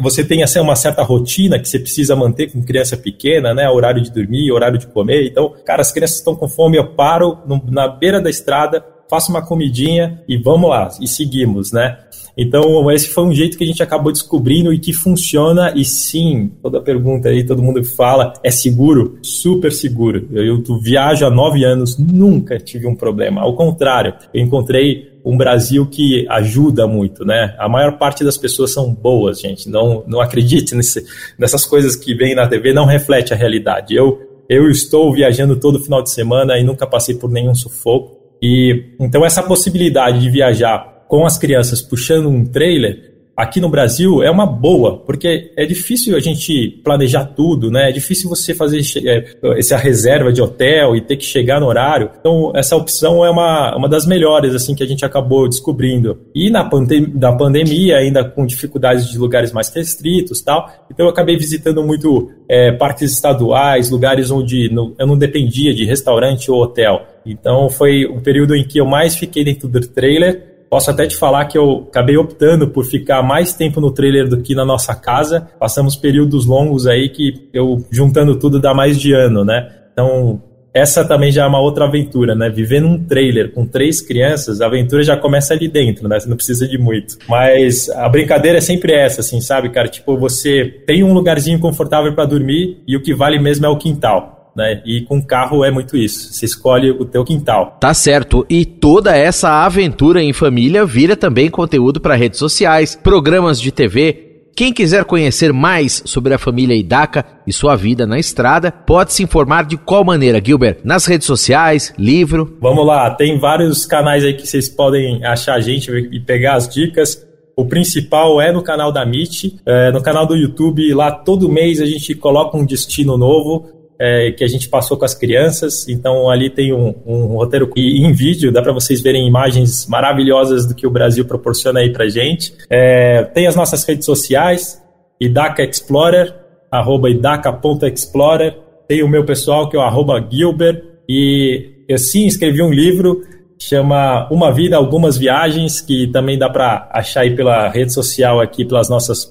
você 0.00 0.25
tem 0.25 0.42
assim, 0.42 0.58
uma 0.58 0.76
certa 0.76 1.02
rotina 1.02 1.58
que 1.58 1.68
você 1.68 1.78
precisa 1.78 2.16
manter 2.16 2.50
com 2.50 2.62
criança 2.62 2.96
pequena, 2.96 3.52
né? 3.52 3.68
Horário 3.68 4.00
de 4.00 4.11
dormir, 4.11 4.50
horário 4.50 4.78
de 4.78 4.87
comer. 4.87 5.26
Então, 5.26 5.52
cara, 5.64 5.82
as 5.82 5.92
crianças 5.92 6.16
estão 6.16 6.34
com 6.34 6.49
fome, 6.49 6.78
eu 6.78 6.94
paro 6.94 7.38
na 7.70 7.87
beira 7.87 8.20
da 8.20 8.30
estrada, 8.30 8.82
faço 9.11 9.30
uma 9.30 9.42
comidinha 9.42 10.23
e 10.26 10.38
vamos 10.38 10.70
lá, 10.70 10.88
e 11.00 11.06
seguimos, 11.06 11.70
né? 11.70 11.99
Então, 12.36 12.90
esse 12.90 13.08
foi 13.08 13.24
um 13.24 13.32
jeito 13.32 13.56
que 13.56 13.64
a 13.64 13.66
gente 13.66 13.82
acabou 13.82 14.10
descobrindo 14.12 14.72
e 14.72 14.78
que 14.78 14.92
funciona. 14.92 15.72
E 15.74 15.84
sim, 15.84 16.50
toda 16.62 16.80
pergunta 16.80 17.28
aí, 17.28 17.44
todo 17.44 17.62
mundo 17.62 17.82
fala, 17.84 18.32
é 18.42 18.50
seguro? 18.50 19.18
Super 19.22 19.72
seguro. 19.72 20.28
Eu, 20.32 20.62
eu 20.68 20.80
viajo 20.80 21.24
há 21.24 21.30
nove 21.30 21.64
anos, 21.64 21.96
nunca 21.98 22.58
tive 22.58 22.86
um 22.86 22.96
problema. 22.96 23.40
Ao 23.40 23.54
contrário, 23.54 24.14
eu 24.32 24.42
encontrei 24.42 25.14
um 25.24 25.36
Brasil 25.36 25.86
que 25.86 26.26
ajuda 26.28 26.86
muito, 26.86 27.24
né? 27.24 27.54
A 27.58 27.68
maior 27.68 27.96
parte 27.96 28.22
das 28.22 28.36
pessoas 28.36 28.72
são 28.72 28.92
boas, 28.92 29.40
gente. 29.40 29.70
Não, 29.70 30.04
não 30.06 30.20
acredite 30.20 30.74
nesse, 30.74 31.04
nessas 31.38 31.64
coisas 31.64 31.96
que 31.96 32.14
vêm 32.14 32.34
na 32.34 32.46
TV, 32.46 32.74
não 32.74 32.84
reflete 32.84 33.32
a 33.32 33.36
realidade. 33.36 33.94
Eu, 33.94 34.20
eu 34.48 34.68
estou 34.68 35.12
viajando 35.14 35.56
todo 35.56 35.80
final 35.80 36.02
de 36.02 36.10
semana 36.10 36.58
e 36.58 36.64
nunca 36.64 36.86
passei 36.86 37.14
por 37.14 37.30
nenhum 37.30 37.54
sufoco. 37.54 38.18
E 38.42 38.92
então 39.00 39.24
essa 39.24 39.42
possibilidade 39.42 40.20
de 40.20 40.28
viajar 40.28 40.93
com 41.14 41.25
as 41.25 41.38
crianças 41.38 41.80
puxando 41.80 42.28
um 42.28 42.44
trailer 42.44 43.14
aqui 43.37 43.61
no 43.61 43.68
Brasil 43.68 44.21
é 44.21 44.28
uma 44.28 44.47
boa, 44.47 44.99
porque 44.99 45.52
é 45.56 45.64
difícil 45.64 46.16
a 46.16 46.18
gente 46.18 46.80
planejar 46.83 47.25
tudo, 47.25 47.71
né? 47.71 47.90
É 47.90 47.92
difícil 47.92 48.28
você 48.28 48.52
fazer 48.52 48.80
é, 49.06 49.25
essa 49.56 49.76
reserva 49.76 50.33
de 50.33 50.42
hotel 50.42 50.97
e 50.97 51.00
ter 51.00 51.16
que 51.16 51.25
chegar 51.25 51.61
no 51.61 51.66
horário. 51.66 52.11
Então, 52.18 52.50
essa 52.52 52.75
opção 52.75 53.25
é 53.25 53.30
uma, 53.30 53.76
uma 53.76 53.88
das 53.88 54.06
melhores, 54.06 54.56
assim, 54.56 54.75
que 54.75 54.83
a 54.83 54.87
gente 54.87 55.04
acabou 55.04 55.49
descobrindo. 55.49 56.18
E 56.35 56.50
na, 56.50 56.64
pandem 56.64 57.12
na 57.14 57.33
pandemia, 57.33 57.99
ainda 57.99 58.25
com 58.25 58.44
dificuldades 58.44 59.09
de 59.09 59.16
lugares 59.16 59.52
mais 59.52 59.68
restritos 59.68 60.42
tal, 60.42 60.68
então 60.90 61.06
eu 61.06 61.11
acabei 61.11 61.37
visitando 61.37 61.80
muito 61.85 62.28
é, 62.49 62.73
parques 62.73 63.12
estaduais, 63.12 63.88
lugares 63.88 64.33
onde 64.33 64.68
não, 64.68 64.97
eu 64.99 65.06
não 65.06 65.16
dependia 65.16 65.73
de 65.73 65.85
restaurante 65.85 66.50
ou 66.50 66.61
hotel. 66.61 67.02
Então, 67.25 67.71
foi 67.71 68.04
o 68.04 68.21
período 68.21 68.56
em 68.56 68.64
que 68.64 68.78
eu 68.78 68.85
mais 68.85 69.14
fiquei 69.14 69.44
dentro 69.44 69.68
do 69.68 69.80
trailer 69.80 70.53
Posso 70.74 70.90
até 70.90 71.06
te 71.06 71.16
falar 71.16 71.44
que 71.44 71.56
eu 71.56 71.86
acabei 71.88 72.16
optando 72.16 72.66
por 72.66 72.84
ficar 72.84 73.22
mais 73.22 73.52
tempo 73.54 73.80
no 73.80 73.92
trailer 73.92 74.28
do 74.28 74.42
que 74.42 74.56
na 74.56 74.64
nossa 74.64 74.92
casa. 74.92 75.46
Passamos 75.56 75.94
períodos 75.94 76.46
longos 76.46 76.84
aí 76.88 77.10
que 77.10 77.48
eu, 77.52 77.86
juntando 77.92 78.36
tudo, 78.40 78.58
dá 78.58 78.74
mais 78.74 79.00
de 79.00 79.12
ano, 79.12 79.44
né? 79.44 79.70
Então, 79.92 80.42
essa 80.74 81.04
também 81.04 81.30
já 81.30 81.44
é 81.44 81.46
uma 81.46 81.60
outra 81.60 81.84
aventura, 81.84 82.34
né? 82.34 82.50
Viver 82.50 82.80
num 82.80 82.98
trailer 82.98 83.52
com 83.52 83.64
três 83.64 84.00
crianças, 84.00 84.60
a 84.60 84.66
aventura 84.66 85.04
já 85.04 85.16
começa 85.16 85.54
ali 85.54 85.68
dentro, 85.68 86.08
né? 86.08 86.18
Você 86.18 86.28
não 86.28 86.34
precisa 86.34 86.66
de 86.66 86.76
muito. 86.76 87.18
Mas 87.28 87.88
a 87.90 88.08
brincadeira 88.08 88.58
é 88.58 88.60
sempre 88.60 88.94
essa, 88.94 89.20
assim, 89.20 89.40
sabe, 89.40 89.68
cara? 89.68 89.86
Tipo, 89.86 90.18
você 90.18 90.64
tem 90.84 91.04
um 91.04 91.14
lugarzinho 91.14 91.60
confortável 91.60 92.12
para 92.16 92.24
dormir 92.24 92.82
e 92.84 92.96
o 92.96 93.00
que 93.00 93.14
vale 93.14 93.38
mesmo 93.38 93.64
é 93.64 93.68
o 93.68 93.78
quintal 93.78 94.33
né? 94.56 94.82
E 94.84 95.02
com 95.02 95.23
carro 95.23 95.64
é 95.64 95.70
muito 95.70 95.96
isso. 95.96 96.32
Você 96.32 96.46
escolhe 96.46 96.90
o 96.90 97.04
teu 97.04 97.25
quintal. 97.25 97.76
Tá 97.80 97.92
certo. 97.92 98.46
E 98.49 98.64
toda 98.64 99.16
essa 99.16 99.64
aventura 99.64 100.23
em 100.23 100.32
família 100.32 100.84
vira 100.84 101.16
também 101.16 101.50
conteúdo 101.50 102.00
para 102.00 102.14
redes 102.14 102.38
sociais, 102.38 102.99
programas 103.02 103.61
de 103.61 103.73
TV. 103.73 104.25
Quem 104.56 104.73
quiser 104.73 105.04
conhecer 105.04 105.52
mais 105.52 106.00
sobre 106.06 106.32
a 106.32 106.38
família 106.38 106.76
Idaka 106.76 107.26
e 107.44 107.52
sua 107.52 107.75
vida 107.75 108.06
na 108.06 108.20
estrada, 108.20 108.70
pode 108.70 109.12
se 109.12 109.20
informar 109.20 109.64
de 109.64 109.76
qual 109.76 110.04
maneira, 110.04 110.40
Gilbert? 110.44 110.78
Nas 110.84 111.06
redes 111.06 111.26
sociais, 111.26 111.92
livro? 111.99 112.56
Vamos 112.61 112.87
lá, 112.87 113.11
tem 113.11 113.37
vários 113.37 113.84
canais 113.84 114.23
aí 114.25 114.32
que 114.32 114.46
vocês 114.46 114.68
podem 114.68 115.25
achar 115.25 115.54
a 115.54 115.61
gente 115.61 115.90
e 115.90 116.20
pegar 116.20 116.54
as 116.54 116.68
dicas. 116.68 117.26
O 117.56 117.64
principal 117.66 118.40
é 118.40 118.52
no 118.52 118.62
canal 118.62 118.92
da 118.92 119.02
MIT, 119.02 119.61
é, 119.66 119.90
no 119.90 120.00
canal 120.02 120.26
do 120.26 120.37
YouTube. 120.37 120.92
Lá 120.92 121.11
todo 121.11 121.49
mês 121.49 121.80
a 121.80 121.87
gente 121.87 122.14
coloca 122.14 122.56
um 122.56 122.64
destino 122.64 123.16
novo 123.16 123.73
é, 123.98 124.32
que 124.32 124.44
a 124.44 124.46
gente 124.46 124.68
passou 124.68 124.96
com 124.96 125.04
as 125.04 125.14
crianças. 125.14 125.88
Então 125.88 126.28
ali 126.28 126.50
tem 126.50 126.72
um, 126.72 126.94
um 127.06 127.26
roteiro 127.36 127.70
em 127.76 128.12
vídeo, 128.12 128.52
dá 128.52 128.62
para 128.62 128.72
vocês 128.72 129.00
verem 129.00 129.26
imagens 129.26 129.86
maravilhosas 129.86 130.66
do 130.66 130.74
que 130.74 130.86
o 130.86 130.90
Brasil 130.90 131.24
proporciona 131.24 131.80
aí 131.80 131.92
para 131.92 132.08
gente. 132.08 132.54
É, 132.68 133.22
tem 133.24 133.46
as 133.46 133.56
nossas 133.56 133.84
redes 133.84 134.04
sociais, 134.04 134.82
Idaca 135.20 135.62
Explorer, 135.62 136.34
arroba 136.70 137.08
idaca.explorer. 137.10 138.56
Tem 138.88 139.02
o 139.02 139.08
meu 139.08 139.24
pessoal 139.24 139.68
que 139.68 139.76
é 139.76 139.78
o 139.78 139.82
arroba 139.82 140.22
Gilbert 140.30 140.82
E 141.08 141.84
eu 141.88 141.96
sim 141.96 142.26
escrevi 142.26 142.62
um 142.62 142.70
livro 142.70 143.22
chama 143.58 144.28
Uma 144.30 144.52
Vida, 144.52 144.76
Algumas 144.76 145.16
Viagens, 145.16 145.80
que 145.80 146.06
também 146.08 146.38
dá 146.38 146.50
para 146.50 146.88
achar 146.92 147.20
aí 147.20 147.34
pela 147.34 147.68
rede 147.68 147.92
social 147.92 148.40
aqui, 148.40 148.64
pelas 148.64 148.88
nossas, 148.88 149.24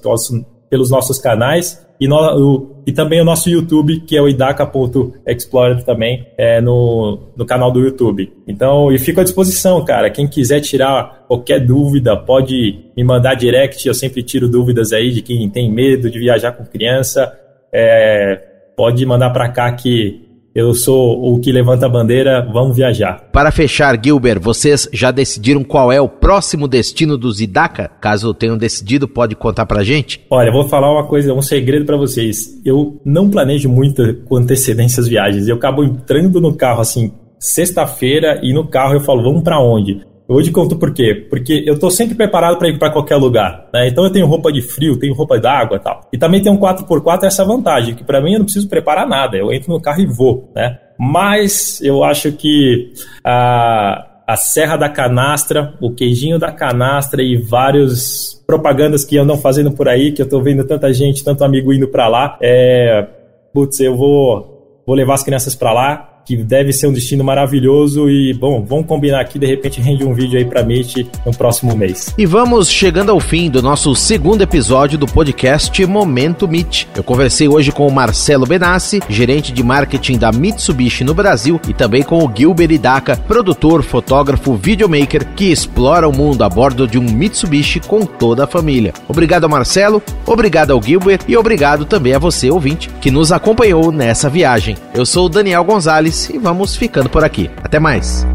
nossos 0.90 1.18
canais. 1.18 1.84
E, 2.00 2.08
no, 2.08 2.16
o, 2.16 2.82
e 2.86 2.92
também 2.92 3.20
o 3.20 3.24
nosso 3.24 3.48
YouTube, 3.48 4.00
que 4.00 4.16
é 4.16 4.20
o 4.20 4.28
idaca.explorer 4.28 5.84
também, 5.84 6.26
é 6.36 6.60
no, 6.60 7.18
no 7.36 7.46
canal 7.46 7.70
do 7.70 7.80
YouTube. 7.80 8.32
Então, 8.46 8.92
e 8.92 8.98
fico 8.98 9.20
à 9.20 9.24
disposição, 9.24 9.84
cara. 9.84 10.10
Quem 10.10 10.26
quiser 10.26 10.60
tirar 10.60 11.24
qualquer 11.28 11.60
dúvida, 11.60 12.16
pode 12.16 12.80
me 12.96 13.04
mandar 13.04 13.34
direct. 13.34 13.86
Eu 13.86 13.94
sempre 13.94 14.22
tiro 14.22 14.48
dúvidas 14.48 14.92
aí 14.92 15.12
de 15.12 15.22
quem 15.22 15.48
tem 15.48 15.70
medo 15.70 16.10
de 16.10 16.18
viajar 16.18 16.52
com 16.52 16.64
criança. 16.64 17.32
É, 17.72 18.40
pode 18.76 19.04
mandar 19.06 19.30
para 19.30 19.48
cá 19.48 19.72
que 19.72 20.23
eu 20.54 20.72
sou 20.72 21.34
o 21.34 21.40
que 21.40 21.50
levanta 21.50 21.86
a 21.86 21.88
bandeira, 21.88 22.48
vamos 22.52 22.76
viajar. 22.76 23.28
Para 23.32 23.50
fechar, 23.50 23.98
Gilbert, 24.02 24.40
vocês 24.40 24.88
já 24.92 25.10
decidiram 25.10 25.64
qual 25.64 25.90
é 25.90 26.00
o 26.00 26.08
próximo 26.08 26.68
destino 26.68 27.18
do 27.18 27.32
Zidaka? 27.32 27.90
Caso 28.00 28.32
tenham 28.32 28.56
decidido, 28.56 29.08
pode 29.08 29.34
contar 29.34 29.66
pra 29.66 29.82
gente? 29.82 30.24
Olha, 30.30 30.52
vou 30.52 30.68
falar 30.68 30.92
uma 30.92 31.06
coisa, 31.06 31.34
um 31.34 31.42
segredo 31.42 31.84
para 31.84 31.96
vocês. 31.96 32.60
Eu 32.64 33.00
não 33.04 33.28
planejo 33.28 33.68
muito 33.68 34.14
com 34.26 34.36
antecedência 34.36 35.00
as 35.00 35.08
viagens. 35.08 35.48
Eu 35.48 35.56
acabo 35.56 35.82
entrando 35.82 36.40
no 36.40 36.54
carro 36.54 36.80
assim, 36.80 37.12
sexta-feira, 37.38 38.38
e 38.42 38.52
no 38.52 38.68
carro 38.68 38.94
eu 38.94 39.00
falo, 39.00 39.24
vamos 39.24 39.42
para 39.42 39.60
onde? 39.60 40.02
Hoje 40.26 40.50
conto 40.50 40.76
por 40.76 40.92
quê? 40.94 41.26
Porque 41.28 41.62
eu 41.66 41.78
tô 41.78 41.90
sempre 41.90 42.14
preparado 42.14 42.58
para 42.58 42.68
ir 42.68 42.78
para 42.78 42.90
qualquer 42.90 43.16
lugar, 43.16 43.68
né? 43.72 43.88
Então 43.88 44.04
eu 44.04 44.10
tenho 44.10 44.26
roupa 44.26 44.50
de 44.50 44.62
frio, 44.62 44.98
tenho 44.98 45.12
roupa 45.12 45.38
d'água, 45.38 45.78
tal. 45.78 46.08
E 46.12 46.16
também 46.16 46.42
tem 46.42 46.50
um 46.50 46.58
4x4 46.58 47.24
essa 47.24 47.44
vantagem, 47.44 47.94
que 47.94 48.02
para 48.02 48.22
mim 48.22 48.32
eu 48.32 48.38
não 48.38 48.46
preciso 48.46 48.68
preparar 48.68 49.06
nada, 49.06 49.36
eu 49.36 49.52
entro 49.52 49.70
no 49.70 49.80
carro 49.80 50.00
e 50.00 50.06
vou, 50.06 50.50
né? 50.54 50.78
Mas 50.98 51.80
eu 51.82 52.02
acho 52.02 52.32
que 52.32 52.92
a 53.22 54.10
a 54.26 54.36
Serra 54.36 54.76
da 54.76 54.88
Canastra, 54.88 55.74
o 55.80 55.94
queijinho 55.94 56.38
da 56.38 56.50
canastra 56.50 57.22
e 57.22 57.36
vários 57.36 58.42
propagandas 58.46 59.04
que 59.04 59.18
andam 59.18 59.36
fazendo 59.36 59.72
por 59.72 59.86
aí, 59.86 60.12
que 60.12 60.22
eu 60.22 60.28
tô 60.28 60.40
vendo 60.40 60.64
tanta 60.64 60.92
gente, 60.94 61.22
tanto 61.22 61.44
amigo 61.44 61.72
indo 61.72 61.88
para 61.88 62.08
lá, 62.08 62.38
é, 62.40 63.06
putz, 63.52 63.80
eu 63.80 63.94
vou 63.94 64.82
vou 64.86 64.96
levar 64.96 65.14
as 65.14 65.22
crianças 65.22 65.54
para 65.54 65.72
lá 65.72 66.13
que 66.24 66.36
deve 66.36 66.72
ser 66.72 66.86
um 66.86 66.92
destino 66.92 67.22
maravilhoso 67.22 68.08
e, 68.08 68.32
bom, 68.32 68.64
vamos 68.66 68.86
combinar 68.86 69.20
aqui, 69.20 69.38
de 69.38 69.46
repente 69.46 69.80
rende 69.80 70.04
um 70.04 70.14
vídeo 70.14 70.38
aí 70.38 70.44
pra 70.44 70.62
Meet 70.62 71.06
no 71.24 71.32
próximo 71.32 71.76
mês. 71.76 72.14
E 72.16 72.24
vamos 72.24 72.70
chegando 72.70 73.10
ao 73.10 73.20
fim 73.20 73.50
do 73.50 73.62
nosso 73.62 73.94
segundo 73.94 74.42
episódio 74.42 74.96
do 74.96 75.06
podcast 75.06 75.84
Momento 75.86 76.48
Meet. 76.48 76.86
Eu 76.94 77.04
conversei 77.04 77.48
hoje 77.48 77.70
com 77.70 77.86
o 77.86 77.92
Marcelo 77.92 78.46
Benassi, 78.46 79.00
gerente 79.08 79.52
de 79.52 79.62
marketing 79.62 80.18
da 80.18 80.32
Mitsubishi 80.32 81.04
no 81.04 81.12
Brasil, 81.14 81.60
e 81.68 81.74
também 81.74 82.02
com 82.02 82.24
o 82.24 82.32
Gilbert 82.34 82.70
Idaka, 82.70 83.16
produtor, 83.16 83.82
fotógrafo, 83.82 84.54
videomaker, 84.54 85.26
que 85.34 85.52
explora 85.52 86.08
o 86.08 86.16
mundo 86.16 86.42
a 86.42 86.48
bordo 86.48 86.86
de 86.86 86.98
um 86.98 87.02
Mitsubishi 87.02 87.80
com 87.80 88.06
toda 88.06 88.44
a 88.44 88.46
família. 88.46 88.94
Obrigado 89.08 89.44
ao 89.44 89.50
Marcelo, 89.50 90.02
obrigado 90.26 90.70
ao 90.70 90.82
Gilbert 90.82 91.20
e 91.28 91.36
obrigado 91.36 91.84
também 91.84 92.14
a 92.14 92.18
você, 92.18 92.50
ouvinte, 92.50 92.88
que 93.00 93.10
nos 93.10 93.30
acompanhou 93.30 93.92
nessa 93.92 94.30
viagem. 94.30 94.76
Eu 94.94 95.04
sou 95.04 95.26
o 95.26 95.28
Daniel 95.28 95.64
Gonzalez 95.64 96.13
e 96.32 96.38
vamos 96.38 96.76
ficando 96.76 97.08
por 97.08 97.24
aqui. 97.24 97.50
Até 97.62 97.78
mais. 97.78 98.26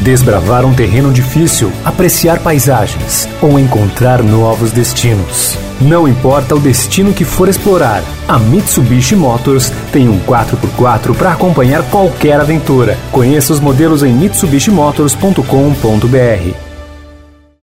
Desbravar 0.00 0.64
um 0.64 0.74
terreno 0.74 1.12
difícil, 1.12 1.72
apreciar 1.84 2.38
paisagens 2.40 3.28
ou 3.42 3.58
encontrar 3.58 4.22
novos 4.22 4.70
destinos. 4.70 5.58
Não 5.80 6.08
importa 6.08 6.54
o 6.54 6.60
destino 6.60 7.12
que 7.12 7.24
for 7.24 7.48
explorar, 7.48 8.02
a 8.26 8.38
Mitsubishi 8.38 9.14
Motors 9.14 9.70
tem 9.92 10.08
um 10.08 10.18
4x4 10.20 11.14
para 11.16 11.32
acompanhar 11.32 11.82
qualquer 11.90 12.40
aventura. 12.40 12.96
Conheça 13.12 13.52
os 13.52 13.60
modelos 13.60 14.02
em 14.02 14.12
mitsubishimotors.com.br. 14.12 16.67